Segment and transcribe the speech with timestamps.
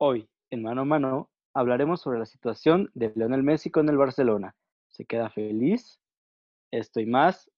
[0.00, 4.54] Hoy, en Mano a Mano, hablaremos sobre la situación de Lionel Messi con el Barcelona.
[4.86, 5.98] ¿Se queda feliz?
[6.70, 7.50] Estoy más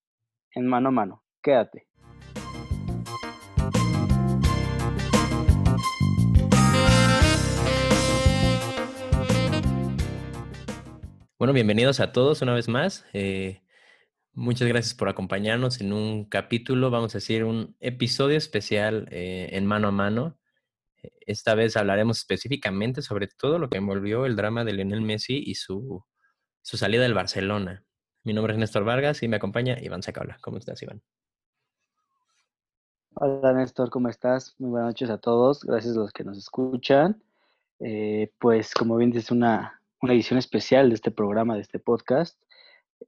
[0.54, 1.22] en Mano a Mano.
[1.42, 1.86] Quédate.
[11.38, 13.04] Bueno, bienvenidos a todos una vez más.
[13.12, 13.60] Eh,
[14.32, 19.66] muchas gracias por acompañarnos en un capítulo, vamos a decir, un episodio especial eh, en
[19.66, 20.39] mano a mano.
[21.20, 25.54] Esta vez hablaremos específicamente sobre todo lo que envolvió el drama de Lionel Messi y
[25.54, 26.04] su,
[26.62, 27.84] su salida del Barcelona.
[28.24, 30.38] Mi nombre es Néstor Vargas y me acompaña Iván Sacabla.
[30.42, 31.02] ¿Cómo estás, Iván?
[33.14, 34.54] Hola, Néstor, ¿cómo estás?
[34.58, 35.64] Muy buenas noches a todos.
[35.64, 37.22] Gracias a los que nos escuchan.
[37.80, 42.40] Eh, pues, como bien dices, una, una edición especial de este programa, de este podcast,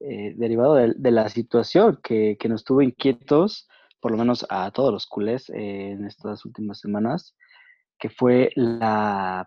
[0.00, 3.68] eh, derivado de, la situación que, nos tuvo inquietos,
[4.00, 7.34] por lo menos a todos los culés eh, en estas últimas semanas,
[8.02, 9.46] que fue el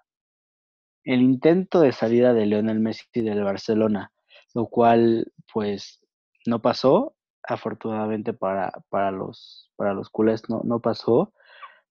[1.22, 4.14] intento de salida de Lionel Messi del Barcelona,
[4.54, 6.00] lo cual pues
[6.46, 11.34] no pasó, afortunadamente para, para, los, para los culés no, no pasó,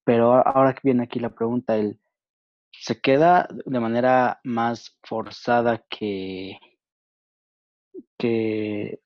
[0.04, 2.00] pero ahora que viene aquí la pregunta, el
[2.80, 6.58] se queda de manera más forzada que,
[8.18, 9.00] que,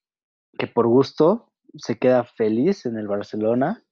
[0.73, 3.85] por gusto, se queda feliz en el Barcelona,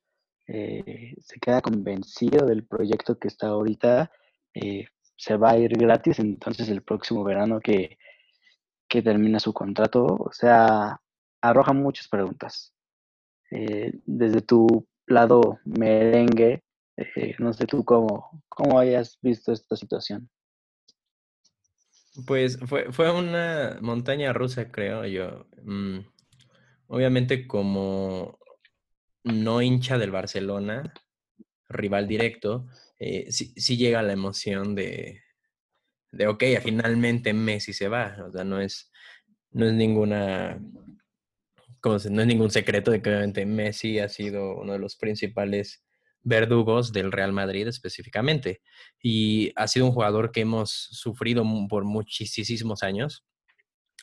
[0.47, 4.11] eh, se queda convencido del proyecto que está ahorita,
[4.55, 7.99] eh, se va a ir gratis entonces el próximo verano que,
[8.89, 11.01] que termina su contrato, o sea,
[11.41, 12.73] arroja muchas preguntas.
[13.51, 16.63] Eh, desde tu lado merengue,
[17.39, 20.29] no sé tú cómo, cómo hayas visto esta situación.
[22.27, 25.47] Pues fue, fue una montaña rusa, creo yo.
[25.63, 25.99] Mm,
[26.87, 28.39] obviamente como
[29.27, 30.95] no hincha del Barcelona,
[31.69, 35.23] rival directo, eh, sí, llega la emoción de,
[36.13, 38.17] de, ok, finalmente Messi se va.
[38.27, 38.91] O sea, no es,
[39.51, 40.61] no es ninguna,
[41.81, 45.85] como no es ningún secreto de que obviamente Messi ha sido uno de los principales
[46.23, 48.63] verdugos del Real Madrid específicamente.
[49.03, 53.27] Y ha sido un jugador que hemos sufrido por muchísimos años.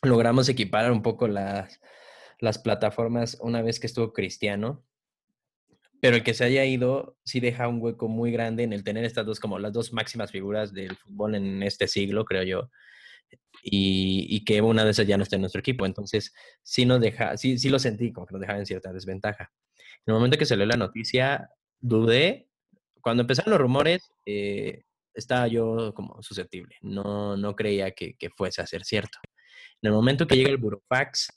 [0.02, 1.80] Logramos equiparar un poco las,
[2.40, 4.86] las plataformas una vez que estuvo Cristiano,
[6.04, 9.06] pero el que se haya ido sí deja un hueco muy grande en el tener
[9.06, 12.70] estas dos como las dos máximas figuras del fútbol en este siglo, creo yo.
[13.64, 15.86] Y, y, que una de esas ya no está en nuestro equipo.
[15.86, 19.54] Entonces, sí nos deja, sí, sí lo sentí, como que nos dejaba en cierta desventaja.
[20.06, 21.50] En el momento que se lee la noticia,
[21.80, 22.50] dudé.
[23.00, 24.84] Cuando empezaron los rumores, eh,
[25.14, 26.76] estaba yo como susceptible.
[26.82, 29.20] No, no creía que, fuese a ser cierto.
[29.82, 31.30] En el momento que llega el burofax,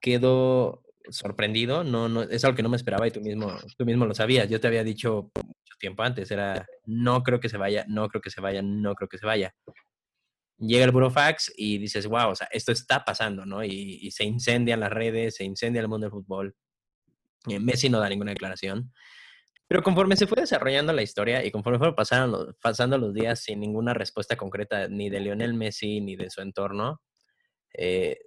[0.00, 1.84] quedo sorprendido.
[1.84, 4.48] No, no, es algo que no me esperaba y tú mismo, tú mismo lo sabías.
[4.48, 5.30] Yo te había dicho
[5.78, 9.08] tiempo antes, era no creo que se vaya, no creo que se vaya, no creo
[9.08, 9.54] que se vaya.
[10.58, 13.62] Llega el burofax y dices, wow, o sea, esto está pasando, ¿no?
[13.64, 16.56] Y, se incendian las redes, se incendia el mundo del fútbol.
[17.48, 18.92] Eh, Messi no da ninguna declaración.
[19.68, 23.60] Pero conforme se fue desarrollando la historia y conforme fueron pasando, pasando los días sin
[23.60, 27.02] ninguna respuesta concreta ni de Lionel Messi ni de su entorno,
[27.74, 28.18] eh,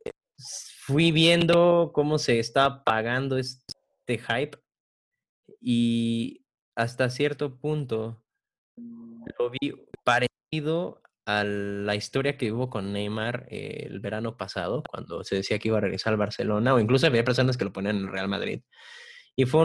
[0.86, 4.58] fui viendo cómo se estaba pagando este hype
[5.60, 8.24] y hasta cierto punto
[9.38, 15.24] lo vi parecido a la historia que hubo con Neymar eh, el verano pasado, cuando
[15.24, 17.98] se decía que iba a regresar al Barcelona, o incluso había personas que lo ponían
[17.98, 18.62] en el Real Madrid.
[19.36, 19.62] Y fue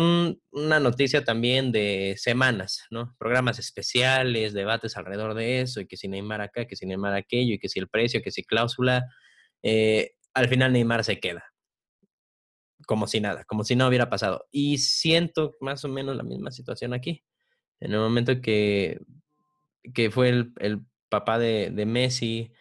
[0.52, 3.16] una noticia también de semanas, ¿no?
[3.18, 7.54] Programas especiales, debates alrededor de eso, y que si Neymar acá, que si Neymar aquello,
[7.54, 9.06] y que si el precio, que si cláusula.
[9.62, 11.44] Eh, al final Neymar se queda.
[12.86, 14.46] Como si nada, como si no hubiera pasado.
[14.52, 17.24] Y siento más o menos la misma situación aquí.
[17.80, 19.00] En el momento que,
[19.94, 22.52] que fue el, el papá de, Messi,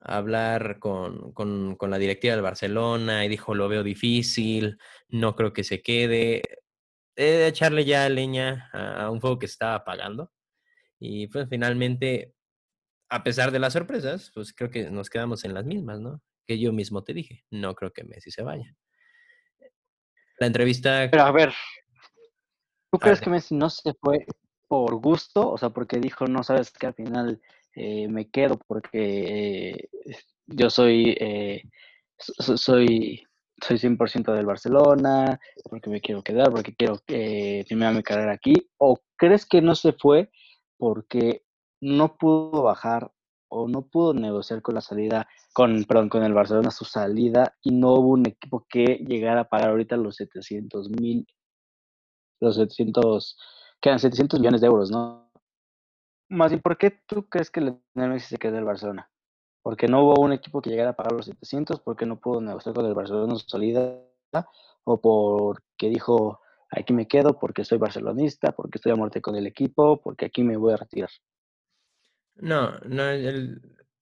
[0.00, 4.78] hablar con, con, la directiva del Barcelona y dijo, lo veo difícil,
[5.08, 6.42] no creo que se quede.
[7.16, 10.32] He de echarle ya leña a, un fuego que estaba apagando.
[11.00, 12.32] Y pues finalmente,
[13.08, 16.22] a pesar de las sorpresas, pues creo que nos quedamos en las mismas, ¿no?
[16.46, 18.74] Que yo mismo te dije, no creo que Messi se vaya.
[20.38, 21.08] La entrevista...
[21.10, 21.52] Pero a ver,
[22.90, 24.26] ¿tú crees que Messi no se fue
[24.68, 25.50] por gusto?
[25.50, 27.40] O sea, porque dijo, no sabes que al final
[27.74, 29.88] eh, me quedo porque eh,
[30.46, 31.62] yo soy, eh,
[32.18, 33.22] soy,
[33.60, 39.00] soy 100% del Barcelona, porque me quiero quedar, porque quiero terminar mi carrera aquí, o
[39.16, 40.30] crees que no se fue
[40.76, 41.44] porque
[41.80, 43.10] no pudo bajar
[43.48, 47.70] o no pudo negociar con la salida, con, perdón, con el Barcelona su salida y
[47.72, 51.26] no hubo un equipo que llegara a pagar ahorita los 700 mil,
[52.40, 53.38] los 700,
[53.80, 55.24] quedan 700 millones de euros, ¿no?
[56.28, 59.10] más bien, ¿por qué tú crees que Lionel Messi se quedó el Barcelona?
[59.62, 62.74] Porque no hubo un equipo que llegara a pagar los 700, porque no pudo negociar
[62.74, 64.00] con el Barcelona su salida,
[64.84, 69.46] o porque dijo, aquí me quedo porque soy barcelonista, porque estoy a muerte con el
[69.46, 71.10] equipo, porque aquí me voy a retirar.
[72.36, 73.04] No, no,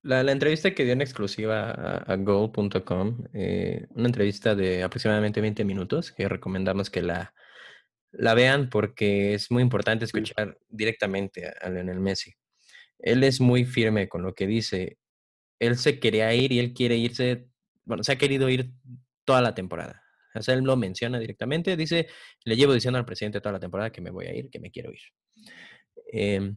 [0.02, 6.12] la, entrevista que dio en exclusiva a, Goal.com, eh, una entrevista de aproximadamente 20 minutos,
[6.12, 7.34] que recomendamos que la,
[8.12, 12.32] la vean porque es muy importante escuchar directamente a, a Lionel Messi.
[12.98, 14.98] Él es muy firme con lo que dice.
[15.58, 17.48] Él se quería ir y él quiere irse,
[17.84, 18.72] bueno, se ha querido ir
[19.24, 20.02] toda la temporada.
[20.34, 22.08] O sea, él lo menciona directamente, dice,
[22.44, 24.70] le llevo diciendo al presidente toda la temporada que me voy a ir, que me
[24.70, 25.00] quiero ir.
[26.10, 26.56] Em,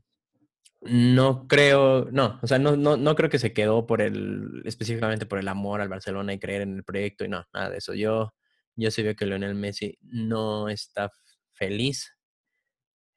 [0.85, 5.25] no creo, no, o sea, no, no, no creo que se quedó por el, específicamente
[5.25, 7.93] por el amor al Barcelona y creer en el proyecto y no, nada de eso.
[7.93, 8.33] Yo,
[8.75, 11.11] yo sí veo que Lionel Messi no está
[11.53, 12.15] feliz.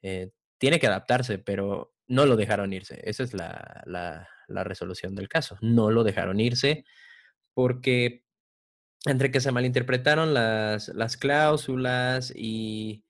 [0.03, 3.00] Eh, tiene que adaptarse, pero no lo dejaron irse.
[3.05, 5.59] Esa es la, la, la resolución del caso.
[5.61, 6.85] No lo dejaron irse
[7.55, 8.25] porque
[9.06, 13.05] entre que se malinterpretaron las, las cláusulas y,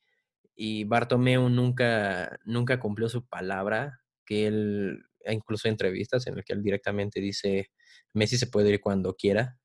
[0.55, 6.53] y Bartomeu nunca, nunca cumplió su palabra, que él, e incluso entrevistas en las que
[6.53, 7.71] él directamente dice,
[8.13, 9.59] Messi se puede ir cuando quiera.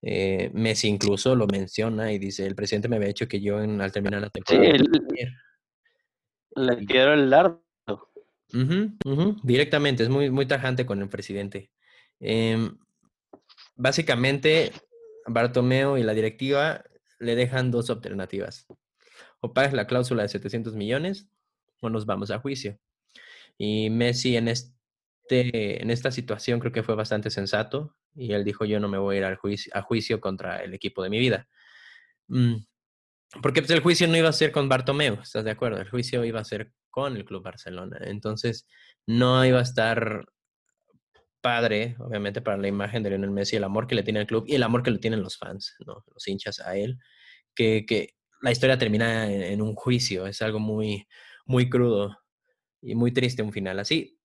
[0.00, 3.80] Eh, Messi incluso lo menciona y dice, el presidente me había hecho que yo en,
[3.80, 4.78] al terminar la temporada...
[6.56, 7.62] le quiero el dardo.
[9.42, 11.70] directamente, es muy, muy tajante con el presidente.
[12.20, 12.78] Em,
[13.76, 14.72] básicamente,
[15.26, 16.84] Bartomeo y la directiva
[17.18, 18.66] le dejan dos alternativas.
[19.40, 21.28] O pagas la cláusula de 700 millones
[21.80, 22.78] o nos vamos a juicio.
[23.58, 28.64] Y Messi en, este, en esta situación creo que fue bastante sensato y él dijo
[28.64, 31.18] yo no me voy a ir al juicio, a juicio contra el equipo de mi
[31.18, 31.48] vida.
[32.28, 32.56] Mm,
[33.42, 35.80] porque pues, el juicio no iba a ser con Bartomeu, ¿estás de acuerdo?
[35.80, 37.98] El juicio iba a ser con el Club Barcelona.
[38.02, 38.66] Entonces
[39.06, 40.26] no iba a estar
[41.40, 44.44] padre, obviamente, para la imagen de Lionel Messi, el amor que le tiene el club
[44.46, 46.98] y el amor que le tienen los fans, los hinchas a él,
[47.54, 51.06] que, que la historia termina en, un juicio, es algo muy,
[51.44, 52.16] muy crudo
[52.84, 54.20] y muy triste un final así.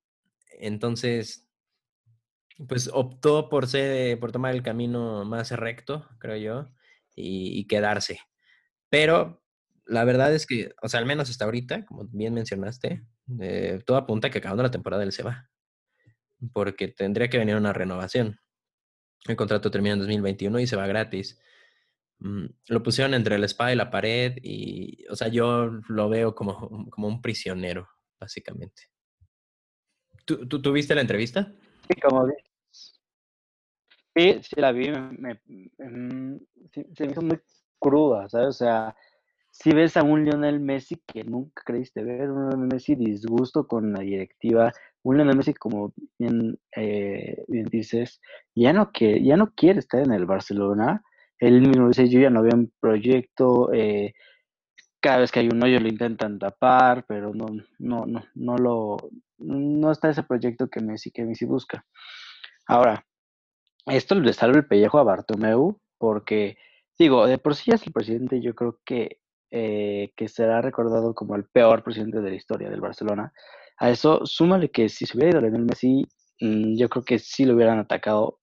[0.59, 1.47] Entonces,
[2.67, 6.71] pues optó por ser, por tomar el camino más recto, creo yo,
[7.15, 8.19] y, quedarse.
[8.89, 9.43] Pero
[9.85, 13.03] la verdad es que, o sea, al menos hasta ahorita, como bien mencionaste,
[13.41, 15.49] eh, todo apunta a que acabando la temporada él se va
[16.53, 18.39] porque tendría que venir una renovación.
[19.27, 21.39] El contrato termina en 2021 y se va gratis.
[22.19, 26.35] Mm, lo pusieron entre el spa y la pared y, o sea, yo lo veo
[26.35, 28.83] como, como un prisionero, básicamente.
[30.25, 31.51] ¿Tú, tú, ¿tú viste la entrevista?
[31.87, 32.33] Sí, como vi.
[34.15, 35.39] Sí, sí la vi, me,
[35.77, 36.37] mm,
[36.73, 37.39] se me hizo muy
[37.79, 38.49] cruda, ¿sabes?
[38.49, 38.95] O sea,
[39.51, 43.93] si ves a un Lionel Messi que nunca creíste ver, un Lionel Messi disgusto con
[43.93, 44.71] la directiva,
[45.03, 48.21] un Lionel Messi, como bien, eh, bien dices,
[48.55, 51.01] ya no, que, ya no quiere estar en el Barcelona.
[51.39, 54.13] Él mismo dice, yo ya no veo un proyecto, eh,
[54.99, 57.47] cada vez que hay un hoyo lo intentan tapar, pero no,
[57.79, 58.97] no, no, no lo,
[59.37, 61.85] no está ese proyecto que Messi, que Messi busca.
[62.67, 63.05] Ahora,
[63.85, 66.57] esto le salva el pellejo a Bartomeu, porque,
[66.97, 69.19] digo, de por sí es el presidente, yo creo que,
[69.51, 73.33] eh, que será recordado como el peor presidente de la historia del Barcelona,
[73.77, 76.05] a eso, súmale que si se hubiera ido Lionel Messi,
[76.41, 78.38] mm, yo creo que sí lo hubieran atacado.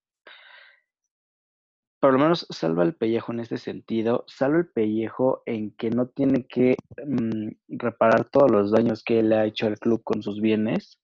[2.06, 6.06] Por lo menos salva el pellejo en este sentido, salva el pellejo en que no
[6.06, 10.40] tiene que mm, reparar todos los daños que le ha hecho al club con sus
[10.40, 11.00] bienes,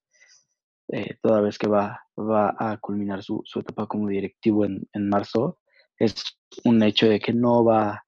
[0.93, 5.59] eh, toda vez que va, va a culminar su, etapa como directivo en, marzo.
[5.99, 6.23] Es
[6.63, 8.05] un hecho de que no va,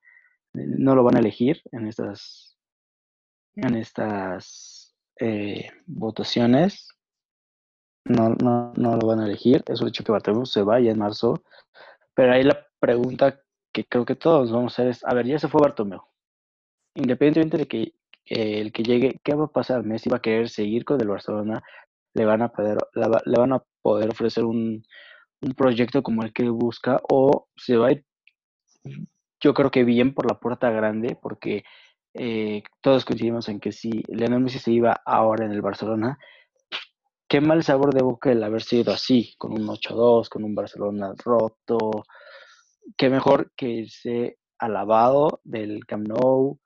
[0.52, 2.56] no lo van a elegir en estas,
[3.56, 6.90] en estas eh, votaciones.
[8.04, 9.64] No, no, no lo van a elegir.
[9.66, 11.42] Es un hecho que Bartomeu se vaya en marzo.
[12.14, 13.40] Pero ahí la pregunta
[13.72, 16.02] que creo que todos vamos a hacer es, a ver, ya se fue Bartomeu.
[16.94, 17.94] Independientemente de que
[18.26, 19.84] el que llegue, ¿qué va a pasar?
[19.84, 21.62] Messi va a querer seguir con el Barcelona,
[22.14, 24.84] le van a poder, le van a poder ofrecer un,
[25.44, 28.04] un proyecto como el que busca o se va a ir,
[29.40, 31.64] yo creo que bien por la puerta grande, porque
[32.14, 36.18] eh, todos coincidimos en que si Lionel Messi se iba ahora en el Barcelona,
[37.34, 41.14] qué mal sabor de boca el haber sido así, con un 8-2, con un Barcelona
[41.18, 42.04] roto,
[42.96, 46.60] qué mejor que irse alabado del Camp Nou,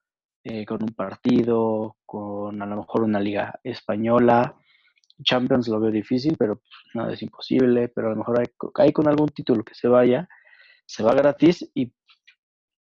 [0.44, 4.56] eh, con un partido, con a lo mejor una liga española.
[5.24, 8.42] Champions lo veo difícil, pero pues, nada es imposible, pero a lo mejor
[8.74, 10.28] hay, con algún título que se vaya,
[10.84, 11.94] se va gratis y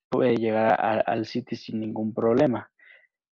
[0.10, 2.68] puede llegar al City sin ningún problema.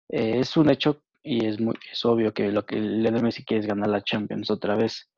[0.10, 3.61] Eh, es un hecho y es muy es obvio que lo que Lionel Messi quiere
[3.61, 5.09] es ganar la Champions otra vez.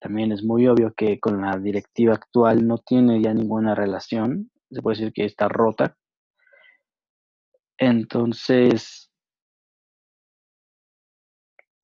[0.00, 4.82] También es muy obvio que con la directiva actual no tiene ya ninguna relación, se
[4.82, 5.96] puede decir que está rota.
[7.78, 9.10] Entonces,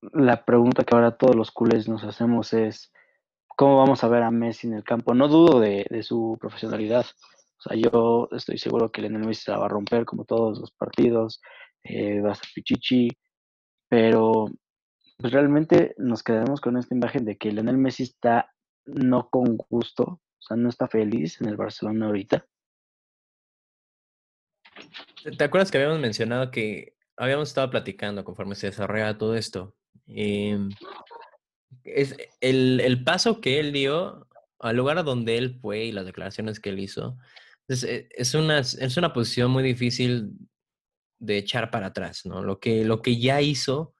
[0.01, 2.91] la pregunta que ahora todos los culés nos hacemos es,
[3.47, 5.13] ¿cómo vamos a ver a Messi en el campo?
[5.13, 7.05] No dudo de, de su profesionalidad.
[7.59, 10.59] O sea, yo estoy seguro que Lionel Messi se la va a romper como todos
[10.59, 11.41] los partidos,
[11.83, 13.09] eh, va a ser pichichi,
[13.89, 14.47] pero
[15.17, 18.53] pues realmente nos quedamos con esta imagen de que Lionel Messi está
[18.85, 22.45] no con gusto, o sea, no está feliz en el Barcelona ahorita.
[25.37, 29.75] ¿Te acuerdas que habíamos mencionado que habíamos estado platicando conforme se desarrollaba todo esto?
[30.05, 30.69] Em,
[31.83, 34.27] es el, el, paso que él dio
[34.59, 37.17] al lugar a donde él fue y las declaraciones que él hizo,
[37.67, 40.31] es, e, es, una, es una posición muy difícil
[41.19, 42.43] de echar para atrás, ¿no?
[42.43, 43.95] Lo que, lo que ya hizo,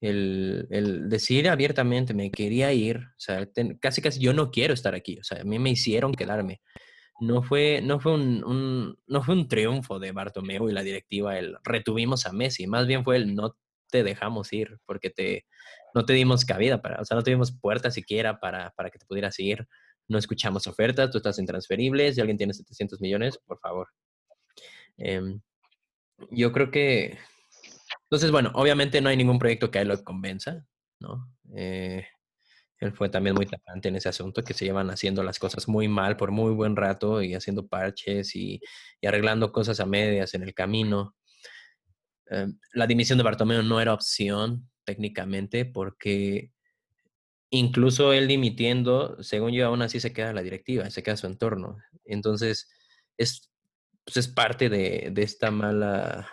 [0.00, 3.48] el, el decir abiertamente, me quería ir, o sea,
[3.80, 6.60] casi casi yo no quiero estar aquí, o sea, a mí me hicieron quedarme.
[7.20, 11.56] No fue, no fue un, no fue un triunfo de Bartomeu y la directiva, el
[11.64, 13.56] retuvimos a Messi, más bien fue el no
[13.90, 15.46] te dejamos ir porque te,
[15.94, 19.06] no te dimos cabida para, o sea, no tuvimos puerta siquiera para, para que te
[19.06, 19.66] pudieras ir,
[20.08, 23.88] no escuchamos ofertas, tú estás intransferible, si alguien tiene 700 millones, por favor.
[24.96, 25.20] Eh,
[26.30, 27.18] yo creo que,
[28.04, 30.66] entonces, bueno, obviamente no hay ningún proyecto que a él lo convenza,
[31.00, 31.32] ¿no?
[31.54, 32.06] Eh,
[32.78, 35.86] él fue también muy tapante en ese asunto, que se llevan haciendo las cosas muy
[35.86, 38.60] mal por muy buen rato y haciendo parches y,
[39.06, 41.14] arreglando cosas a medias en el camino.
[42.30, 46.52] Eh, la dimisión de Bartomeu no era opción técnicamente porque
[47.50, 51.76] incluso él dimitiendo, según yo, aún así se queda la directiva, se queda su entorno.
[52.04, 52.68] Entonces,
[53.18, 53.49] es,
[54.10, 56.28] pues es parte de, de, esta mala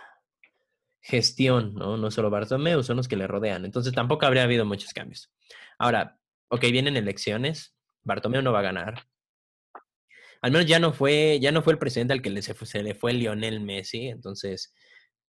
[1.00, 1.96] gestión, ¿no?
[1.96, 3.64] No solo Bartomeu, son los que le rodean.
[3.64, 5.32] Entonces, tampoco habría habido muchos cambios.
[5.78, 6.18] Ahora,
[6.48, 9.06] ok, vienen elecciones, Bartomeu no va a ganar.
[10.40, 13.12] Al menos ya no fue, ya no fue el presidente al que se le fue
[13.12, 14.74] Lionel Messi, entonces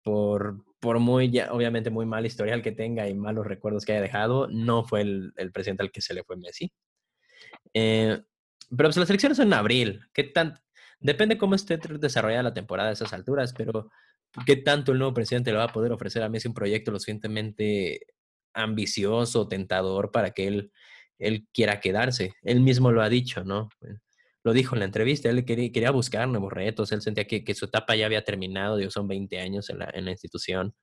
[0.02, 4.00] por, por muy, ya, obviamente, muy mal historial que tenga y malos recuerdos que haya
[4.00, 6.72] dejado, no fue el, el presidente al que se le fue Messi.
[7.74, 8.22] Eh,
[8.70, 10.00] pero pues las elecciones son en abril.
[10.12, 10.60] ¿Qué tan,
[11.00, 13.90] depende cómo esté desarrollada la temporada a esas alturas, pero
[14.46, 16.98] ¿qué tanto el nuevo presidente le va a poder ofrecer a Messi un proyecto lo
[16.98, 18.06] suficientemente
[18.54, 20.72] ambicioso, tentador para que él,
[21.18, 22.34] él quiera quedarse?
[22.42, 23.68] Él mismo lo ha dicho, ¿no?
[24.44, 27.66] lo dijo en la entrevista, él quería, buscar nuevos retos, él sentía que, que, su
[27.66, 30.74] etapa ya había terminado, digo, son 20 años en la, en la institución,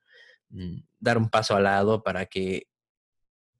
[0.49, 2.67] mm, dar un paso al lado para que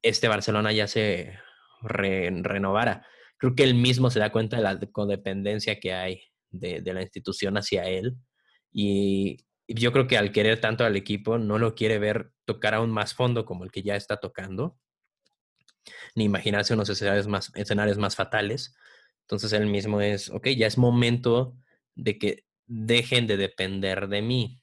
[0.02, 1.38] este Barcelona ya se
[1.82, 3.06] re, renovara.
[3.38, 6.22] Creo que él mismo se da cuenta de la codependencia que hay
[6.58, 8.16] de, la institución hacia él
[8.72, 12.92] y, yo creo que al querer tanto al equipo no lo quiere ver tocar aún
[12.92, 14.78] más fondo como el que ya está tocando,
[16.14, 18.76] ni imaginarse unos escenarios más, escenarios más fatales.
[19.22, 21.56] Entonces él mismo es, ok, ya es momento
[21.96, 24.60] de que dejen de depender de mí.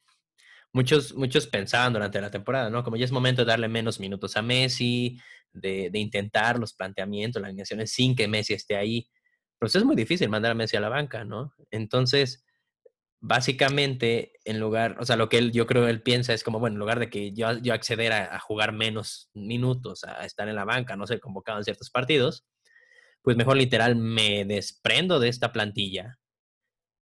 [0.71, 2.83] Muchos, muchos pensaban durante la temporada, ¿no?
[2.83, 5.19] Como ya es momento de darle menos minutos a Messi,
[5.51, 9.07] de, de intentar los planteamientos, las alineaciones sin que Messi esté ahí.
[9.71, 11.53] Pero es muy difícil mandar a Messi a la banca, ¿no?
[11.71, 12.43] Entonces,
[13.21, 16.75] básicamente, en lugar, o sea, lo que él, yo creo él piensa es como, bueno,
[16.75, 20.55] en lugar de que yo, yo acceder a, a jugar menos minutos, a estar en
[20.55, 22.45] la banca, no ser convocado en ciertos partidos,
[23.21, 26.19] pues mejor literal me desprendo de esta plantilla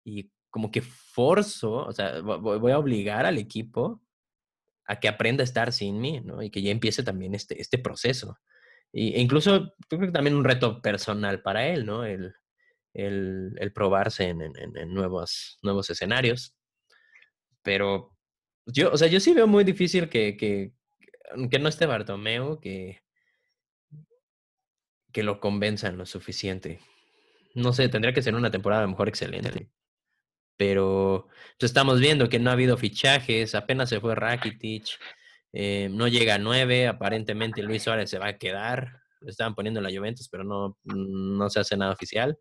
[0.03, 4.01] y como que forzo, o sea, voy a obligar al equipo
[4.87, 6.43] a que aprenda a estar sin mí, ¿no?
[6.43, 8.39] Y que ya empiece también este, este proceso.
[8.93, 12.07] Y, e incluso creo que también un reto personal para él, ¿no?
[12.07, 12.35] El,
[12.97, 14.41] el, probarse en,
[14.89, 16.55] nuevos, escenarios.
[17.63, 18.17] Pero
[18.67, 20.73] yo, o sea, yo sí veo muy difícil que,
[21.35, 23.03] no esté Bartomeu, que,
[25.13, 26.81] que lo convenzan lo suficiente.
[27.55, 29.71] No sé, tendría que ser una temporada a lo mejor excelente.
[30.57, 34.87] Pero pues, estamos viendo que no ha habido fichajes, apenas se fue Rakitic,
[35.53, 39.81] eh, no llega a nueve, aparentemente Luis Suárez se va a quedar, lo estaban poniendo
[39.81, 42.39] en la Juventus, pero no, no se hace nada oficial.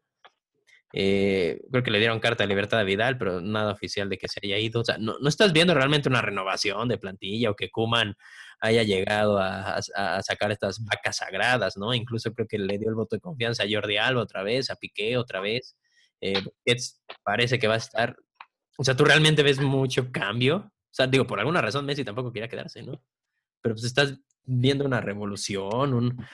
[0.98, 4.30] Eh, creo que le dieron carta de libertad a Vidal, pero nada oficial de que
[4.30, 4.80] se haya ido.
[4.80, 8.16] O sea, no, no estás viendo realmente una renovación de plantilla o que Kuman
[8.62, 9.82] haya llegado a,
[10.22, 11.94] sacar estas vacas sagradas, ¿no?
[11.94, 14.78] Incluso creo que le dio el voto de confianza a Jordi Alba otra vez, a
[14.78, 15.76] Piqué otra vez.
[16.22, 16.42] Eh,
[17.24, 18.16] parece que va a estar.
[18.78, 20.58] O sea, tú realmente ves mucho cambio.
[20.58, 23.04] O sea, digo, por alguna razón Messi tampoco quería quedarse, ¿no?
[23.62, 26.26] Pero pues estás viendo una revolución, un,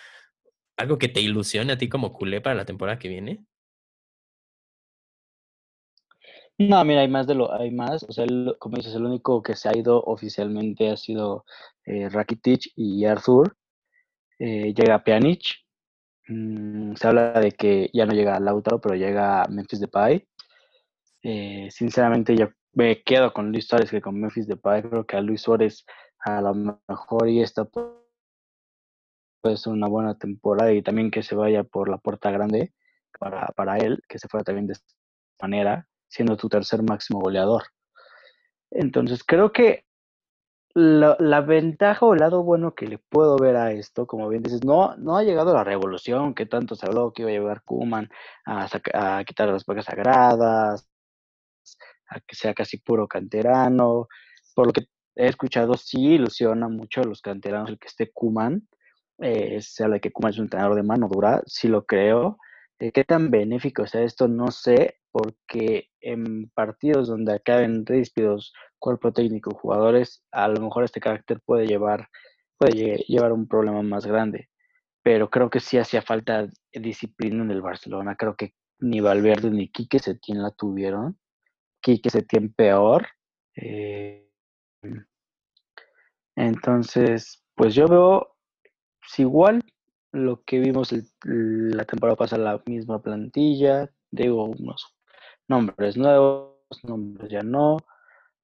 [0.78, 3.44] algo que te ilusione a ti como culé para la temporada que viene.
[6.70, 8.04] No, mira, hay más de lo, hay más.
[8.04, 8.26] O sea,
[8.60, 11.44] como dices, el único que se ha ido oficialmente ha sido
[11.86, 13.58] eh, Rakitic y Arthur.
[14.38, 15.44] Eh, llega Pjanic.
[16.28, 20.28] Mm, se habla de que ya no llega Lautaro, pero llega Memphis Depay.
[21.24, 24.84] Eh, sinceramente, yo me quedo con Luis Suárez que con Memphis Depay.
[24.84, 25.84] Creo que a Luis Suárez
[26.20, 27.98] a lo mejor y esta puede
[29.58, 32.74] ser una buena temporada y también que se vaya por la puerta grande
[33.20, 34.94] para, para él, que se fuera también de esta
[35.42, 37.64] manera siendo tu tercer máximo goleador.
[38.70, 39.86] Entonces, creo que
[40.74, 44.64] la, ventaja o el lado bueno que le puedo ver a esto, como bien dices,
[44.64, 48.10] no, no ha llegado la revolución que tanto se habló que iba a llevar Kuman
[48.46, 50.88] a, a quitar las vacas sagradas,
[52.10, 54.08] a que sea casi puro canterano.
[54.54, 58.68] Por lo que he escuchado, sí ilusiona mucho a los canteranos el que esté Kuman.
[59.20, 62.38] Eh, se habla de que Kuman es un entrenador de mano dura, sí lo creo.
[62.82, 64.28] Eh, ¿Qué tan benéfico sea esto?
[64.28, 71.00] No sé, porque en partidos donde acaben despidos cuerpo técnico jugadores, a lo mejor este
[71.00, 72.10] carácter puede llevar,
[72.58, 74.50] puede llevar un problema más grande.
[75.04, 78.16] Pero creo que sí hacía falta disciplina en el Barcelona.
[78.16, 81.20] Creo que ni Valverde ni Quique Setién la tuvieron.
[81.82, 83.06] Quique Setién peor.
[83.56, 84.28] Eh,
[86.36, 88.36] entonces, pues yo veo
[89.02, 89.62] pues igual
[90.12, 94.96] lo que vimos la temporada pasada, la misma plantilla, digo, unos
[95.48, 97.78] nombres nuevos, nombres ya no,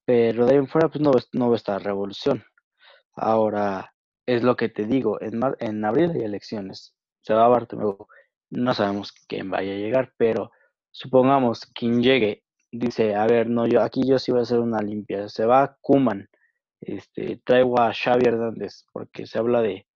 [0.06, 2.44] pero de ahí en fuera pues no, no va a estar revolución.
[3.14, 3.94] Ahora,
[4.26, 8.08] es lo que te digo, en, en abril hay elecciones, se va a Bartomeu,
[8.50, 10.52] no sabemos quién vaya a llegar, pero
[10.92, 14.80] supongamos quien llegue, dice, a ver, no, yo aquí yo sí voy a hacer una
[14.80, 16.30] limpia, se va Kuman,
[16.82, 19.87] este, traigo a Xavi Hernández, porque se habla de,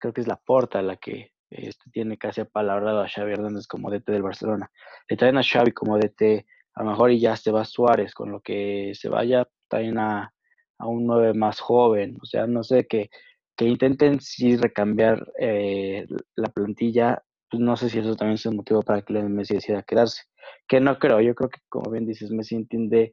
[0.00, 3.90] creo que es la porta la que este, tiene casi apalabrado a Xavi Hernández como
[3.90, 4.70] DT del Barcelona.
[5.08, 8.30] Le traen a Xavi como DT, a lo mejor y ya se va Suárez, con
[8.32, 10.32] lo que se vaya, traen a,
[10.78, 13.10] a un 9 más joven, o sea, no sé, que,
[13.56, 18.56] que intenten sí recambiar eh, la plantilla, pues no sé si eso también es un
[18.56, 20.22] motivo para que Messi decida quedarse,
[20.68, 23.12] que no creo, yo creo que como bien dices, Messi entiende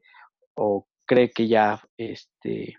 [0.54, 2.78] o cree que ya este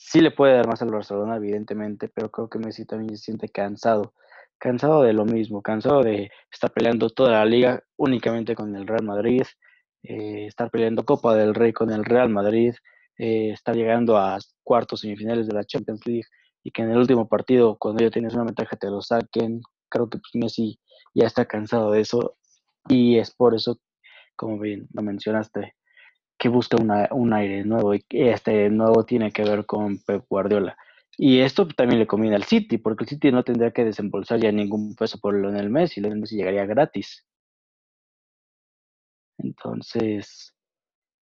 [0.00, 3.48] sí le puede dar más al Barcelona, evidentemente, pero creo que Messi también se siente
[3.50, 4.14] cansado,
[4.58, 9.04] cansado de lo mismo, cansado de estar peleando toda la liga únicamente con el Real
[9.04, 9.42] Madrid,
[10.02, 12.74] eh, estar peleando Copa del Rey con el Real Madrid,
[13.18, 16.26] eh, estar llegando a cuartos semifinales de la Champions League
[16.64, 19.60] y que en el último partido, cuando ya tienes una ventaja, te lo saquen.
[19.90, 20.80] Creo que Messi
[21.14, 22.36] ya está cansado de eso
[22.88, 23.78] y es por eso,
[24.34, 25.74] como bien lo mencionaste,
[26.40, 26.78] que busca
[27.10, 30.74] un aire nuevo y este nuevo tiene que ver con Pep Guardiola.
[31.18, 34.50] Y esto también le conviene al City, porque el City no tendría que desembolsar ya
[34.50, 37.26] ningún peso por Lionel Messi, Lionel Messi llegaría gratis.
[39.36, 40.54] Entonces,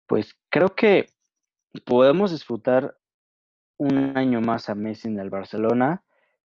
[0.08, 1.06] pues creo que
[1.86, 2.98] podemos disfrutar
[3.78, 6.04] un año más a Messi en el Barcelona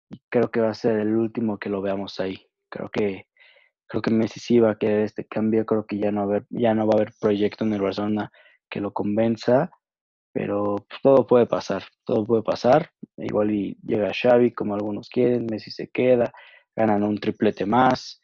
[0.10, 2.48] y creo que va a ser el último que lo veamos ahí.
[2.70, 3.28] Creo que
[3.88, 6.38] creo que Messi sí va a querer este cambio, creo que ya no, va a
[6.38, 8.32] haber, ya no va a haber proyecto en el Barcelona
[8.74, 9.70] que lo convenza,
[10.34, 12.90] pero pues, todo puede pasar, todo puede pasar.
[13.18, 16.34] Igual y llega Xavi como algunos quieren, Messi se queda,
[16.76, 18.20] ganan un triplete más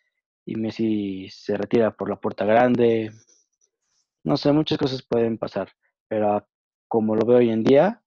[0.46, 3.12] y Messi se retira por la puerta grande.
[4.24, 5.72] No sé, muchas cosas pueden pasar,
[6.08, 6.48] pero
[6.88, 8.02] como lo veo hoy en día,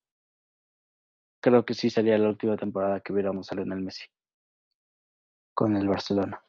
[1.41, 4.07] creo que sí sería la última temporada que viéramos a Lionel Messi
[5.55, 6.43] con el Barcelona.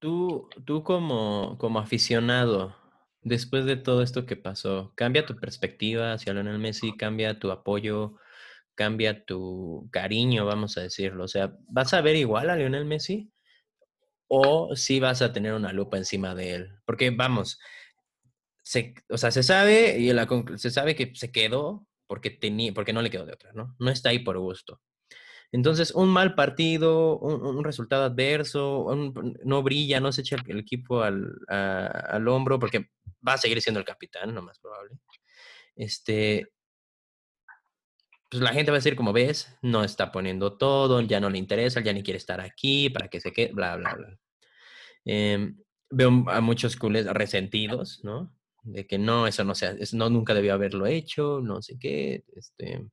[0.00, 2.76] Tú, tú como, como aficionado,
[3.22, 6.96] después de todo esto que pasó, ¿cambia tu perspectiva hacia Lionel Messi?
[6.96, 8.14] ¿Cambia tu apoyo?
[8.76, 11.24] ¿Cambia tu cariño, vamos a decirlo?
[11.24, 13.32] O sea, ¿vas a ver igual a Lionel Messi?
[14.28, 16.70] ¿O sí vas a tener una lupa encima de él?
[16.84, 17.58] Porque, vamos,
[18.62, 22.92] se, o sea, se sabe, y la, se sabe que se quedó porque, tenía, porque
[22.92, 23.74] no le quedó de otra, ¿no?
[23.78, 24.80] No está ahí por gusto.
[25.50, 28.86] Entonces, un mal partido, un, resultado adverso,
[29.44, 32.90] no brilla, no se echa el, equipo al, al, hombro, porque
[33.26, 34.98] va a seguir siendo el capitán, lo más probable.
[35.74, 36.52] Este,
[38.30, 41.38] pues la gente va a decir, como ves, no está poniendo todo, ya no le
[41.38, 44.18] interesa, ya ni quiere estar aquí, para que se quede, bla, bla, bla.
[45.06, 45.56] Em,
[45.90, 48.34] veo a muchos culés resentidos, ¿no?
[48.62, 52.86] De que no, eso no sea, no nunca debió haberlo hecho, no sé qué, este,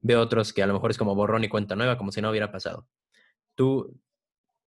[0.00, 2.30] Veo otros que a lo mejor es como borrón y cuenta nueva, como si no
[2.30, 2.86] hubiera pasado.
[3.54, 3.98] ¿Tú,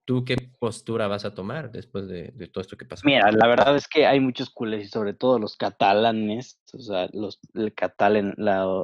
[0.05, 3.03] tú qué postura vas a tomar después de, todo esto que pasó?
[3.05, 7.09] Mira, la verdad es que hay muchos culés y sobre todo los catalanes, o sea,
[7.13, 7.73] los, el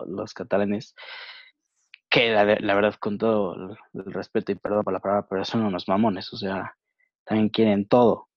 [0.06, 0.94] los catalanes,
[2.08, 5.88] que la, verdad con todo el respeto y perdón por la palabra, pero son unos
[5.88, 6.76] mamones, o sea,
[7.24, 8.28] también quieren todo.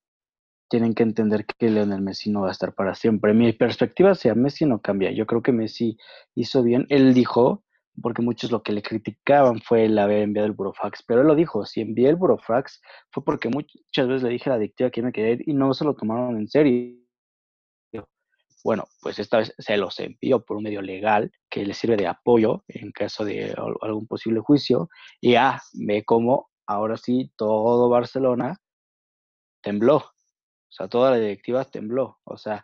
[0.68, 3.34] tienen que entender que Leonel Messi no va a estar para siempre.
[3.34, 5.10] Mi perspectiva hacia Messi no cambia.
[5.12, 5.96] Yo creo que Messi
[6.34, 6.86] hizo bien.
[6.90, 7.64] Él dijo,
[8.00, 11.34] porque muchos lo que le criticaban fue el haber enviado el Burofax, pero él lo
[11.34, 15.02] dijo, si envié el Burofax fue porque muchas veces le dije a la adictiva que
[15.02, 16.96] me quería ir y no se lo tomaron en serio.
[18.62, 22.06] Bueno, pues esta vez se los envió por un medio legal que le sirve de
[22.06, 24.90] apoyo en caso de algún posible juicio.
[25.20, 28.60] Y ah, ve cómo ahora sí todo Barcelona
[29.62, 29.96] tembló.
[29.96, 32.18] O sea, toda la directiva tembló.
[32.24, 32.62] O sea,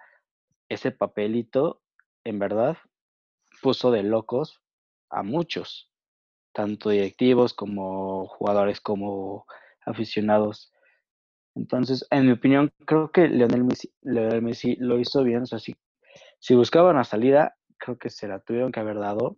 [0.69, 1.81] ese papelito,
[2.25, 2.77] en verdad,
[3.63, 4.61] puso de locos
[5.11, 5.91] a muchos,
[6.53, 9.47] tanto directivos como jugadores como
[9.85, 10.73] aficionados.
[11.55, 15.43] Entonces, en mi opinión, creo que Lionel Messi, Messi lo hizo bien.
[15.43, 15.75] O sea, si,
[16.39, 19.37] si buscaban una salida, creo que se la tuvieron que haber dado.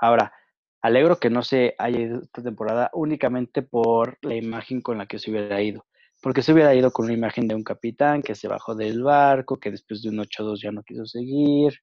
[0.00, 0.32] Ahora,
[0.80, 5.18] alegro que no se haya ido esta temporada únicamente por la imagen con la que
[5.18, 5.84] se hubiera ido
[6.24, 9.58] porque se hubiera ido con una imagen de un capitán que se bajó del barco,
[9.58, 11.74] que después de un 8-2 ya no quiso seguir.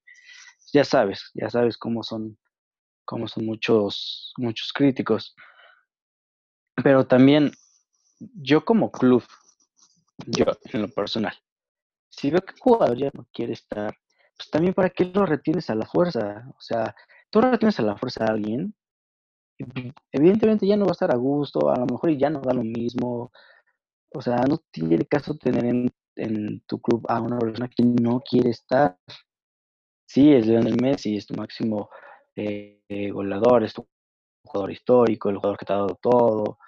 [0.72, 2.36] Ya sabes, ya sabes cómo son,
[3.12, 5.36] cómo son muchos, muchos críticos.
[6.82, 7.52] Pero también,
[8.18, 9.22] yo como club,
[10.26, 11.34] yo en lo personal,
[12.08, 13.94] si veo que el jugador ya no quiere estar,
[14.34, 16.48] pues también para qué lo retienes a la fuerza.
[16.56, 16.94] O sea,
[17.28, 18.74] tú retienes a la fuerza a alguien,
[20.10, 22.64] evidentemente ya no va a estar a gusto, a lo mejor ya no da lo
[22.64, 23.30] mismo,
[24.14, 25.66] o sea, no tiene caso tener
[26.16, 28.98] en, tu club a una persona que no quiere estar.
[30.06, 31.90] Sí, es Lionel Messi, es tu máximo
[32.36, 33.86] eh, goleador, es tu
[34.44, 36.58] jugador histórico, el jugador que te ha dado todo.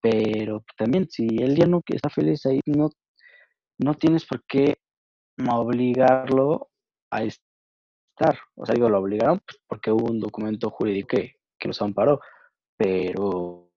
[0.00, 2.90] Pero también, si él ya no está feliz ahí, no,
[3.78, 4.76] no tienes por qué
[5.50, 6.70] obligarlo
[7.10, 8.38] a estar.
[8.56, 12.20] O sea, digo, lo obligaron porque hubo un documento jurídico que, que los amparó.
[12.76, 13.70] Pero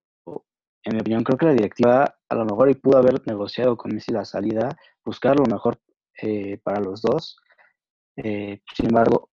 [0.83, 3.93] en mi opinión, creo que la directiva a lo mejor y pudo haber negociado con
[3.93, 4.69] Messi la salida,
[5.05, 5.79] buscar lo mejor
[6.21, 7.37] eh, para los dos.
[8.17, 9.29] Eh, sin embargo,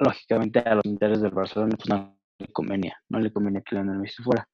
[0.00, 3.98] lógicamente a los intereses del Barcelona pues, no le convenía, no le convenía que Lionel
[3.98, 4.48] Messi fuera.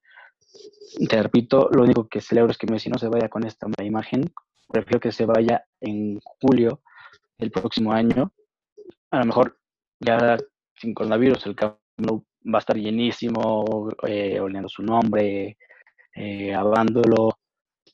[1.09, 4.25] Te repito, lo único que celebro es que Messi no se vaya con esta imagen.
[4.69, 6.81] Prefiero que se vaya en julio
[7.39, 8.33] del próximo año.
[9.11, 9.59] A lo mejor
[10.01, 10.37] ya
[10.75, 15.57] sin coronavirus el campo va a estar llenísimo, eh, su nombre,
[16.15, 17.39] eh, hablándolo,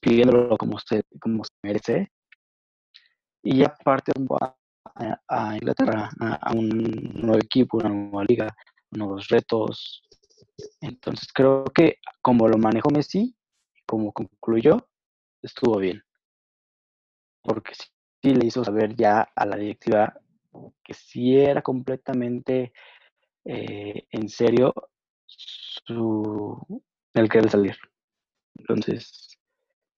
[0.00, 2.12] pidiéndolo como se, como se merece.
[3.42, 4.12] Y aparte
[4.94, 6.68] a, Inglaterra, a, un
[7.14, 8.54] nuevo equipo, una nueva liga,
[8.90, 10.02] nuevos retos.
[10.80, 13.34] Entonces creo que como lo manejó Messi,
[13.86, 14.88] como concluyó,
[15.42, 16.02] estuvo bien.
[17.42, 20.14] Porque sí, le hizo saber ya a la directiva
[20.84, 22.72] que si era completamente
[23.44, 24.72] eh, en serio
[25.26, 26.82] su,
[27.14, 27.76] el querer salir.
[28.54, 29.38] Entonces,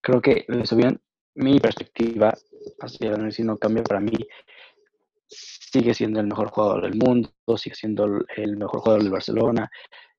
[0.00, 0.76] creo que lo hizo.
[1.36, 2.32] Mi perspectiva
[2.80, 4.16] hacia el si no cambia para mí.
[5.36, 8.04] Sigue siendo el mejor jugador del mundo, sigue siendo
[8.36, 9.70] el mejor jugador del Barcelona.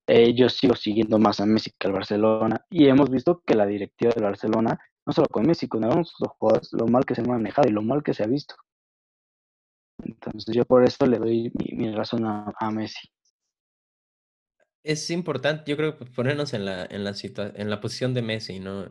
[0.06, 2.64] Eh, yo sigo siguiendo más a Messi que al Barcelona.
[2.70, 6.32] Y hemos visto que la directiva del Barcelona, no solo con Messi, con algunos los
[6.38, 8.54] jugadores, lo mal que se ha manejado y lo mal que se ha visto.
[10.04, 13.08] Entonces yo por eso le doy mi, razón a Messi
[14.86, 17.12] es importante, yo creo, ponernos en la, en la,
[17.56, 18.86] en la posición de Messi, ¿no?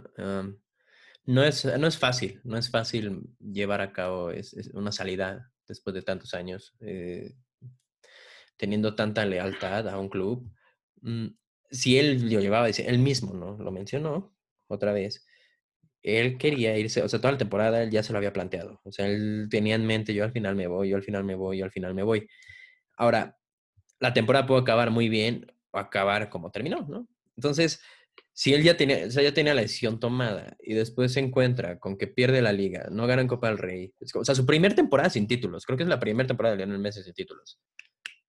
[1.26, 5.93] no, es, no es fácil, no es fácil llevar a cabo es, una salida después
[5.93, 7.36] de tantos años, eh,
[8.58, 10.49] teniendo tanta lealtad a un club.
[11.01, 11.28] Mm,
[11.71, 13.58] si él lo llevaba, él mismo, ¿no?
[13.58, 14.36] Lo mencionó
[14.67, 15.25] otra vez.
[16.01, 18.80] Él quería irse, o sea, toda la temporada él ya se lo había planteado.
[18.84, 21.36] O sea, él tenía en mente, yo al final me voy, yo al final me
[21.36, 22.28] voy, yo al final me voy.
[22.97, 23.38] Ahora,
[23.99, 27.08] la temporada puede acabar muy bien acabar como terminó, ¿no?
[27.36, 27.82] Entonces,
[28.34, 31.80] si él ya tenía, o sea, ya tenía la decisión tomada y después se encuentra
[31.80, 34.75] con que pierde la liga, no gana en Copa del Rey, o sea, su primera
[34.75, 37.60] temporada sin títulos, creo que es la primera temporada de Lionel Messi sin títulos.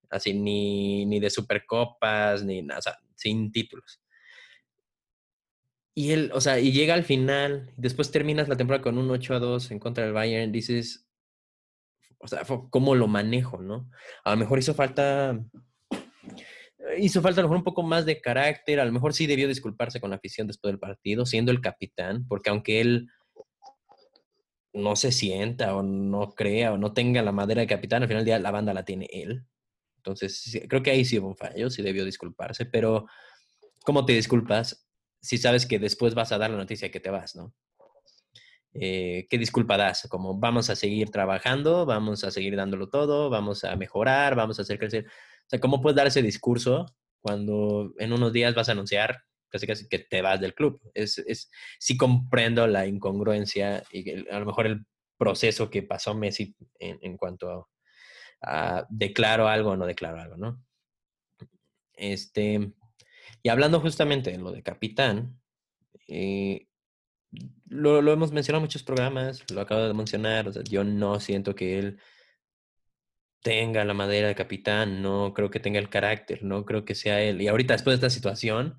[0.09, 4.01] Así, ni, ni de supercopas, ni nada, o sea, sin títulos.
[5.92, 9.35] Y él, o sea, y llega al final, después terminas la temporada con un 8
[9.35, 11.09] a 2 en contra del Bayern, dices,
[12.18, 13.90] o sea, ¿cómo lo manejo, no?
[14.22, 15.40] A lo mejor hizo falta
[16.99, 19.49] hizo falta a lo mejor un poco más de carácter, a lo mejor sí debió
[19.49, 23.09] disculparse con la afición después del partido, siendo el capitán, porque aunque él
[24.72, 28.20] no se sienta o no crea o no tenga la madera de capitán, al final
[28.20, 29.44] del día la banda la tiene él.
[29.96, 33.07] Entonces, creo que ahí sí hubo un fallo, sí debió disculparse, pero
[33.85, 34.87] ¿cómo te disculpas
[35.20, 37.55] si sabes que después vas a dar la noticia que te vas, no?
[38.79, 40.07] Eh, ¿Qué disculpa das?
[40.11, 44.62] Como vamos a seguir trabajando, vamos a seguir dándolo todo, vamos a mejorar, vamos a
[44.62, 45.07] hacer crecer.
[45.47, 46.87] O sea, ¿cómo puedes dar ese discurso
[47.21, 50.81] cuando en unos días vas a anunciar casi casi que te vas del club?
[50.93, 54.85] Es, es sí comprendo la incongruencia y a lo mejor él
[55.17, 57.69] proceso que pasó Messi en, cuanto
[58.43, 60.63] a, declaro algo o no declaro algo, ¿no?
[61.95, 62.73] Este,
[63.43, 65.41] y hablando justamente de lo de capitán,
[66.09, 66.67] eh,
[67.69, 71.19] lo, lo, hemos mencionado en muchos programas, lo acabo de mencionar, o sea, yo no
[71.21, 71.99] siento que él
[73.47, 77.23] tenga la madera de capitán, no creo que tenga el carácter, no creo que sea
[77.23, 77.41] él.
[77.41, 78.77] Y ahorita después de esta situación,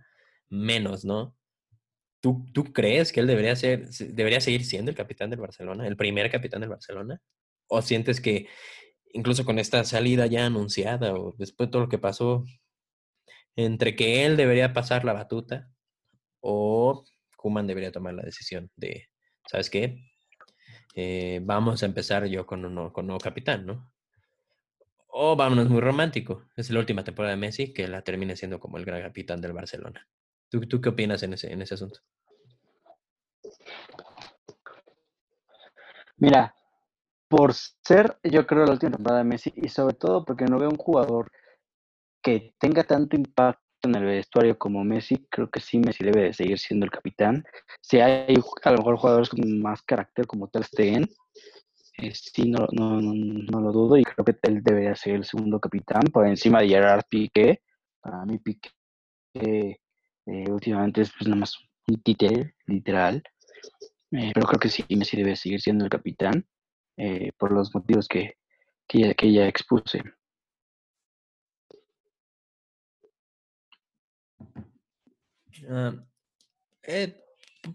[0.50, 1.38] menos, ¿no?
[2.20, 5.96] ¿Tú, ¿Tú crees que él debería, ser, debería seguir siendo el capitán del Barcelona, el
[5.96, 7.22] primer capitán del Barcelona?
[7.68, 8.50] ¿O sientes que
[9.14, 12.44] incluso con esta salida ya anunciada o después de todo lo que pasó,
[13.56, 15.70] entre que él debería pasar la batuta
[16.42, 17.06] o
[17.38, 19.08] Kuman debería tomar la decisión de,
[19.50, 19.98] ¿sabes qué?
[20.94, 23.94] Eh, vamos a empezar yo con un, con un nuevo capitán, ¿no?
[25.08, 26.44] O vámonos muy romántico.
[26.56, 29.54] Es la última temporada de Messi que la termine siendo como el gran capitán del
[29.54, 30.08] Barcelona.
[30.50, 32.00] ¿Tú, tú qué opinas en ese, en ese asunto?
[36.18, 36.56] Mira,
[37.28, 40.70] por ser, yo creo, la última temporada de Messi y sobre todo porque no veo
[40.70, 41.32] un jugador
[42.22, 46.34] que tenga tanto impacto en el vestuario como Messi, creo que sí Messi debe de
[46.34, 47.44] seguir siendo el capitán.
[47.82, 51.08] Si hay a lo mejor jugadores con más carácter como Ter Stegen,
[51.98, 55.60] eh, sí, no, no, no, lo dudo y creo que él debería ser el segundo
[55.60, 57.62] capitán por encima de Gerard Piqué.
[58.02, 58.70] Para mí Piqué
[59.34, 61.56] eh, últimamente es pues nada más
[61.88, 63.24] un títere, literal.
[64.12, 66.46] Eh, pero creo que sí, Messi debe seguir siendo el capitán
[66.98, 68.38] eh, por los motivos que,
[68.88, 70.02] que, ya, expuse.
[75.70, 75.94] Ah,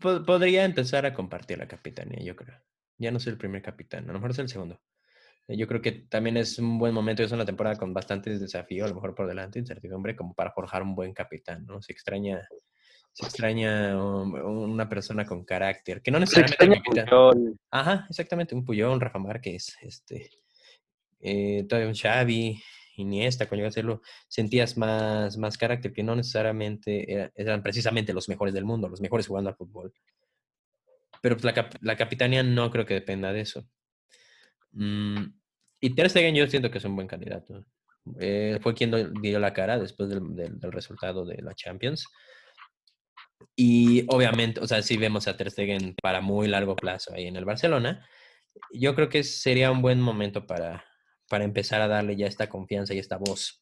[0.01, 2.57] podría empezar a compartir la capitanía, yo creo.
[3.03, 4.81] Ya no soy el primer capitán, a lo mejor es el segundo.
[5.49, 8.89] Yo creo que también es un buen momento, es una temporada con bastantes desafíos, a
[8.91, 11.83] lo mejor por delante, incertidumbre, como para forjar un buen capitán, ¿no?
[11.83, 12.47] Se extraña,
[13.13, 17.59] se extraña una persona con carácter, que no necesariamente un.
[17.73, 20.31] Ajá, exactamente, un Puyol, un Rafa Márquez, este,
[21.19, 22.63] eh, todavía un Xavi,
[22.99, 28.29] Iniesta, cuando llegas a hacerlo, sentías más, más carácter, que no necesariamente eran precisamente los
[28.29, 29.93] mejores del mundo, los mejores jugando al fútbol.
[31.23, 33.67] Pero pues, la, la capitanía no creo que dependa de eso.
[34.73, 35.25] Mm,
[35.81, 37.65] y Ter Stegen yo siento que es un buen candidato.
[38.21, 42.07] Eh, fue quien dio la cara después del, del, resultado de la Champions.
[43.57, 47.37] Y obviamente, o sea, si vemos a Ter Stegen para muy largo plazo ahí en
[47.37, 48.07] el Barcelona,
[48.73, 50.85] yo creo que sería un buen momento para,
[51.29, 53.62] para empezar a darle ya esta confianza y esta voz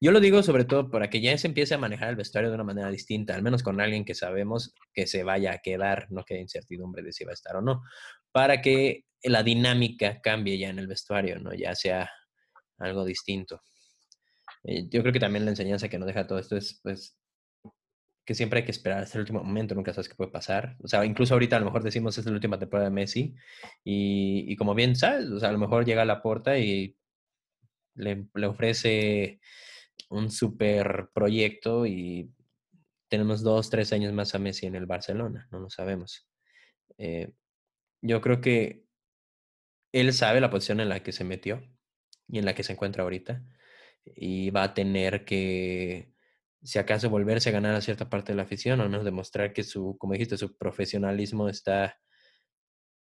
[0.00, 2.54] yo lo digo sobre todo para que ya se empiece a manejar el vestuario de
[2.54, 6.24] una manera distinta, al menos con alguien que sabemos que se vaya a quedar, no
[6.24, 7.82] quede incertidumbre de si va a estar o no,
[8.32, 11.54] para que la dinámica cambie ya en el vestuario, ¿no?
[11.54, 12.10] Ya sea
[12.78, 13.62] algo distinto.
[14.64, 17.16] Eh, yo creo que también la enseñanza que nos deja todo esto es, pues,
[18.24, 20.76] que siempre hay que esperar hasta el último momento, nunca sabes qué puede pasar.
[20.82, 23.34] O sea, incluso ahorita a lo mejor decimos es la última temporada de Messi
[23.84, 26.96] y, y como bien sabes, o sea, a lo mejor llega a la puerta y
[27.94, 29.40] le, le ofrece
[30.08, 32.30] un super proyecto y
[33.08, 36.28] tenemos dos, tres años más a Messi en el Barcelona, no lo sabemos.
[36.98, 37.32] Eh,
[38.02, 38.84] yo creo que
[39.92, 41.62] él sabe la posición en la que se metió
[42.28, 43.42] y en la que se encuentra ahorita
[44.04, 46.12] y va a tener que,
[46.62, 49.64] si acaso, volverse a ganar a cierta parte de la afición, al menos demostrar que
[49.64, 51.98] su, como dijiste, su profesionalismo está,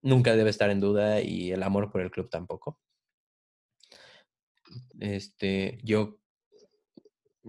[0.02, 2.80] nunca debe estar en duda y el amor por el club tampoco.
[5.00, 6.18] Este, yo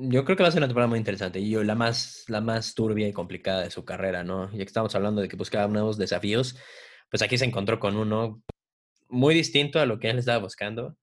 [0.01, 2.73] yo creo que va a ser una temporada muy interesante y la más, la más
[2.73, 4.49] turbia y complicada de su carrera, ¿no?
[4.51, 6.57] Ya que estamos hablando de que buscaba nuevos desafíos,
[7.09, 8.41] pues aquí se encontró con uno
[9.09, 10.95] muy distinto a lo que él estaba buscando,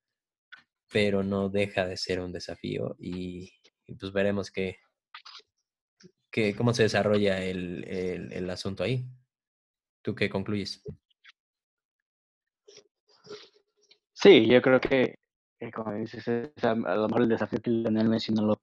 [0.91, 3.53] pero no deja de ser un desafío y,
[3.99, 4.77] pues veremos qué,
[6.57, 9.07] cómo se desarrolla el, el, asunto ahí.
[10.03, 10.83] ¿Tú qué concluyes?
[14.13, 15.17] Sí, yo creo que,
[15.75, 16.27] como dices,
[16.63, 18.61] a lo mejor el desafío que Lionel Messi no lo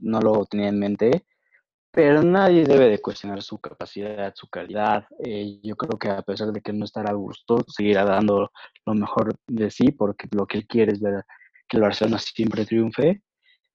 [0.00, 1.24] no lo tenía en mente,
[1.90, 5.06] pero nadie debe de cuestionar su capacidad, su calidad.
[5.24, 8.52] Eh, yo creo que a pesar de que no estará a gusto, seguirá dando
[8.86, 11.24] lo mejor de sí, porque lo que él quiere es ver
[11.68, 13.22] que el Barcelona siempre triunfe.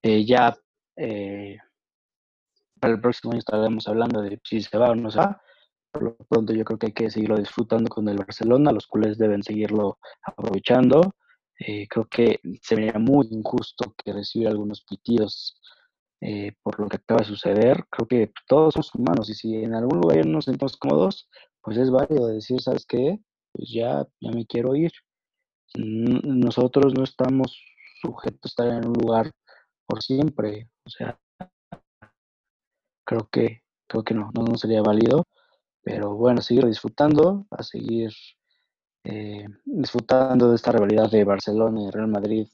[0.01, 0.55] Eh, ya
[0.95, 1.57] eh,
[2.79, 5.41] para el próximo año estaremos hablando de si se va o no se va.
[5.91, 9.17] Por lo pronto yo creo que hay que seguirlo disfrutando con el Barcelona, los culés
[9.17, 11.13] deben seguirlo aprovechando.
[11.57, 15.59] creo que sería muy injusto que recibiera algunos pitidos
[16.25, 17.85] eh, por lo que acaba de suceder.
[17.89, 21.27] Creo que todos somos humanos y si en algún lugar no nos sentimos cómodos,
[21.61, 23.19] pues es válido decir, ¿sabes qué?
[23.51, 24.91] Pues ya, ya me quiero ir.
[25.75, 27.59] Nosotros no estamos
[28.01, 29.31] sujetos a estar en un lugar
[29.85, 30.69] por siempre.
[30.85, 31.19] O sea,
[33.05, 35.25] creo que, creo que no, no, sería válido.
[35.81, 38.11] Pero bueno, seguir disfrutando, a seguir
[39.03, 42.47] eh, disfrutando de esta rivalidad de Barcelona y Real Madrid,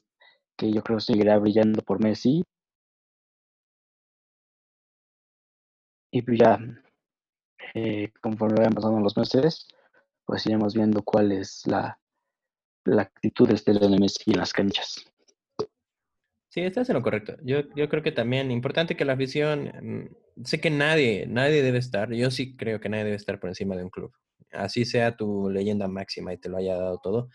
[0.56, 2.42] que yo creo seguirá brillando por Messi.
[6.10, 6.58] Y pues ya,
[7.74, 9.68] eh, conforme vayan pasando los meses,
[10.24, 11.98] pues iremos viendo cuál es la,
[12.84, 15.04] la actitud de este Lionel en las canchas.
[16.48, 17.36] Sí, estás en lo correcto.
[17.44, 19.70] Yo, yo creo que también importante que la afición,
[20.36, 23.50] mm, sé que nadie, nadie debe estar, yo sí creo que nadie debe estar por
[23.50, 24.12] encima de un club.
[24.50, 27.28] Así sea tu leyenda máxima y te lo haya dado todo.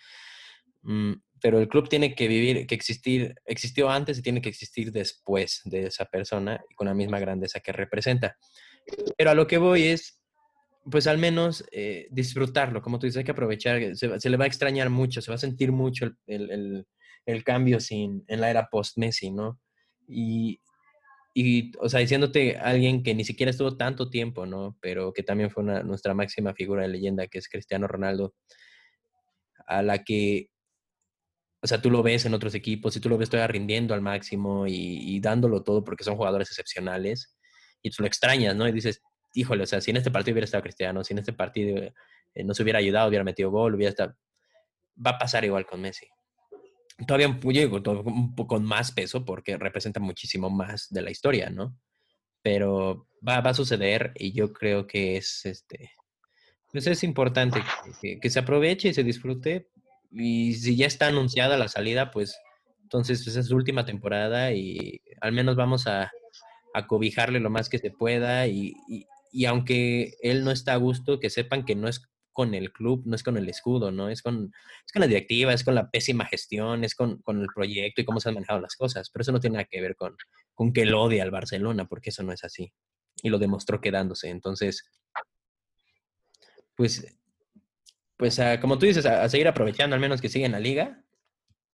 [1.41, 5.61] Pero el club tiene que vivir, que existir, existió antes y tiene que existir después
[5.65, 8.37] de esa persona y con la misma grandeza que representa.
[9.17, 10.21] Pero a lo que voy es,
[10.89, 14.45] pues al menos eh, disfrutarlo, como tú dices, hay que aprovechar, se, se, le va
[14.45, 16.87] a extrañar mucho, se va a sentir mucho el, el,
[17.25, 19.59] el cambio sin, en la era post-Messi, ¿no?
[20.07, 20.61] Y,
[21.33, 24.77] y, o sea, diciéndote alguien que ni siquiera estuvo tanto tiempo, ¿no?
[24.79, 28.35] Pero que también fue una, nuestra máxima figura de leyenda, que es Cristiano Ronaldo,
[29.65, 30.49] a la que,
[31.65, 34.01] o sea, tú lo ves en otros equipos y tú lo ves todavía rindiendo al
[34.01, 37.35] máximo y, dándolo todo porque son jugadores excepcionales
[37.81, 38.67] y tú lo extrañas, ¿no?
[38.67, 39.01] Y dices,
[39.33, 41.91] híjole, o sea, si en este partido hubiera estado Cristiano, si en este partido
[42.33, 44.15] eh, no se hubiera ayudado, hubiera metido gol, hubiera estado...
[45.05, 46.07] Va a pasar igual con Messi
[47.05, 51.77] todavía un, poco con más peso porque representa muchísimo más de la historia, ¿no?
[52.41, 55.91] Pero va, a suceder y yo creo que es, este,
[56.71, 57.61] pues es importante
[58.01, 59.69] que, se aproveche y se disfrute.
[60.15, 62.39] Y si ya está anunciada la salida, pues
[62.83, 66.11] entonces esa es su última temporada y al menos vamos a,
[66.73, 70.77] a cobijarle lo más que se pueda y, y, y aunque él no está a
[70.77, 74.09] gusto, que sepan que no es con el club, no es con el escudo, ¿no?
[74.09, 74.51] Es con,
[74.85, 78.05] es con la directiva, es con la pésima gestión, es con, con, el proyecto y
[78.05, 79.09] cómo se han manejado las cosas.
[79.09, 80.17] Pero eso no tiene nada que ver con,
[80.53, 82.73] con que él odia al Barcelona, porque eso no es así.
[83.23, 84.29] Y lo demostró quedándose.
[84.29, 84.85] Entonces,
[86.75, 87.07] pues,
[88.17, 91.03] pues a, como tú dices, a, seguir aprovechando, al menos que siga en la liga,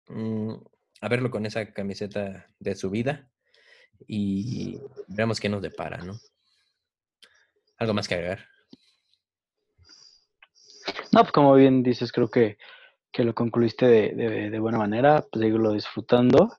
[0.07, 0.53] mmm,
[1.01, 3.27] a verlo con esa camiseta de su vida
[4.07, 6.19] y veamos qué nos depara, ¿no?
[7.77, 8.45] ¿Algo más que agregar?
[11.11, 12.57] No, pues como bien dices, creo que,
[13.11, 16.57] que lo concluiste de, de, buena manera, pues seguirlo disfrutando.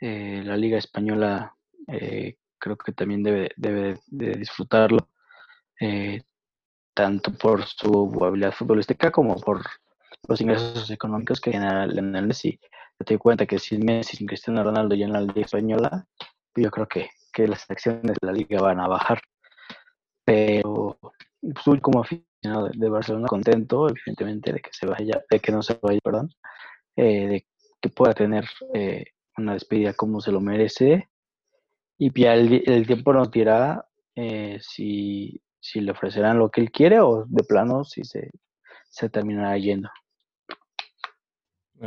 [0.00, 1.54] Eh, la Liga Española
[1.88, 5.10] eh, creo que también debe, debe de disfrutarlo,
[5.80, 6.22] eh,
[6.96, 9.62] tanto por su habilidad futbolística como por
[10.26, 12.58] los ingresos económicos que genera Lionel Messi.
[12.98, 16.06] Te doy cuenta que sin Messi, sin Cristiano Ronaldo y en la Liga Española,
[16.56, 19.20] yo creo que, que las acciones de la Liga van a bajar.
[20.24, 20.98] Pero
[21.42, 25.78] pues, como aficionado de Barcelona contento, evidentemente, de que se vaya, de que no se
[25.82, 26.30] vaya, perdón,
[26.96, 27.46] eh, de
[27.82, 29.04] que pueda tener eh,
[29.36, 31.10] una despedida como se lo merece.
[31.98, 36.70] Y ya el, el tiempo nos dirá eh, si, si, le ofrecerán lo que él
[36.70, 38.30] quiere o de plano si se,
[38.88, 39.90] se terminará yendo.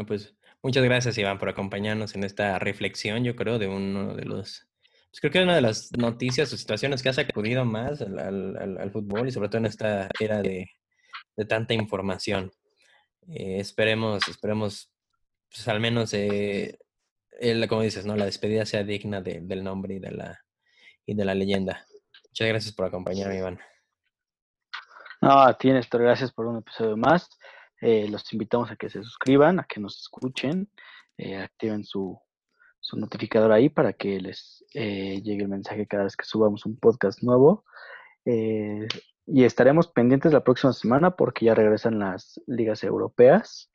[0.07, 4.69] Pues muchas gracias, Iván, por acompañarnos en esta reflexión, yo creo, de uno de los
[5.11, 8.19] pues creo que es una de las noticias o situaciones que ha sacudido más al,
[8.19, 10.69] al, al fútbol y sobre todo en esta era de,
[11.35, 12.51] de tanta información.
[13.27, 14.91] Eh, esperemos, esperemos,
[15.49, 16.77] pues al menos, eh,
[17.39, 18.15] el, como dices, ¿no?
[18.15, 20.45] La despedida sea digna de, del nombre y de, la,
[21.05, 21.85] y de la leyenda.
[22.31, 23.59] Muchas gracias por acompañarme, Iván.
[25.21, 27.29] No, a ti, gracias por un episodio más.
[27.81, 30.69] Eh, los invitamos a que se suscriban, a que nos escuchen,
[31.17, 32.19] eh, activen su,
[32.79, 36.77] su notificador ahí para que les eh, llegue el mensaje cada vez que subamos un
[36.77, 37.65] podcast nuevo.
[39.31, 43.71] Y estaremos pendientes la próxima semana porque ya regresan las ligas europeas.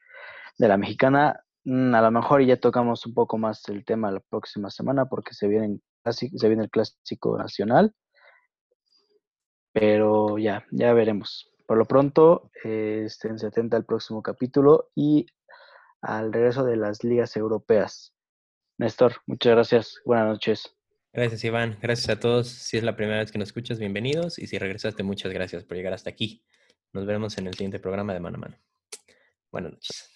[0.59, 4.21] De la mexicana, mm, a lo mejor ya tocamos un poco más el tema la
[4.21, 7.95] próxima semana porque se viene, se viene el clásico nacional.
[9.74, 11.50] Pero ya, ya veremos.
[11.66, 15.26] Por lo pronto, eh, estén atenta al próximo capítulo y
[16.00, 18.14] al regreso de las ligas europeas.
[18.78, 20.00] Néstor, muchas gracias.
[20.04, 20.76] Buenas noches.
[21.12, 21.76] Gracias, Iván.
[21.82, 22.48] Gracias a todos.
[22.48, 24.38] Si es la primera vez que nos escuchas, bienvenidos.
[24.38, 26.44] Y si regresaste, muchas gracias por llegar hasta aquí.
[26.92, 28.56] Nos veremos en el siguiente programa de Mano a Mano.
[29.50, 30.10] Buenas noches.